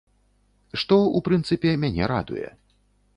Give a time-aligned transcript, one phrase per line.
[0.83, 2.49] Што, у прынцыпе, мяне радуе.